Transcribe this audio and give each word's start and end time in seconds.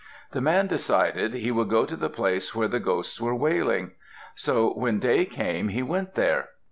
The 0.31 0.41
man 0.41 0.65
decided 0.65 1.35
he 1.35 1.51
would 1.51 1.69
go 1.69 1.85
to 1.85 1.95
the 1.95 2.09
place 2.09 2.55
where 2.55 2.67
the 2.67 2.79
ghosts 2.79 3.21
were 3.21 3.35
wailing. 3.35 3.91
So 4.33 4.71
when 4.73 4.97
day 4.97 5.25
came, 5.25 5.67
he 5.67 5.83
went 5.83 6.15
there. 6.15 6.47